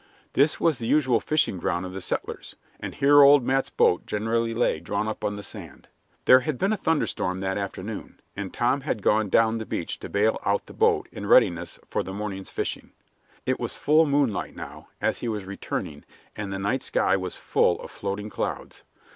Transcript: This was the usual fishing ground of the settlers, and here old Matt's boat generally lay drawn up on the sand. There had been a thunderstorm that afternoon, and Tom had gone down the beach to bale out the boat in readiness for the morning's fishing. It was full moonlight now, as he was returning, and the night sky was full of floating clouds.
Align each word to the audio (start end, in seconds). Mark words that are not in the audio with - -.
This 0.33 0.59
was 0.59 0.79
the 0.79 0.87
usual 0.87 1.19
fishing 1.19 1.59
ground 1.59 1.85
of 1.85 1.93
the 1.93 2.01
settlers, 2.01 2.55
and 2.79 2.95
here 2.95 3.21
old 3.21 3.43
Matt's 3.45 3.69
boat 3.69 4.07
generally 4.07 4.51
lay 4.55 4.79
drawn 4.79 5.07
up 5.07 5.23
on 5.23 5.35
the 5.35 5.43
sand. 5.43 5.89
There 6.25 6.39
had 6.39 6.57
been 6.57 6.73
a 6.73 6.77
thunderstorm 6.77 7.39
that 7.41 7.55
afternoon, 7.55 8.19
and 8.35 8.51
Tom 8.51 8.81
had 8.81 9.03
gone 9.03 9.29
down 9.29 9.59
the 9.59 9.63
beach 9.67 9.99
to 9.99 10.09
bale 10.09 10.39
out 10.43 10.65
the 10.65 10.73
boat 10.73 11.07
in 11.11 11.27
readiness 11.27 11.77
for 11.87 12.01
the 12.01 12.13
morning's 12.15 12.49
fishing. 12.49 12.89
It 13.45 13.59
was 13.59 13.77
full 13.77 14.07
moonlight 14.07 14.55
now, 14.55 14.87
as 15.01 15.19
he 15.19 15.27
was 15.27 15.45
returning, 15.45 16.03
and 16.35 16.51
the 16.51 16.57
night 16.57 16.81
sky 16.81 17.15
was 17.15 17.35
full 17.37 17.79
of 17.79 17.91
floating 17.91 18.31
clouds. 18.31 18.81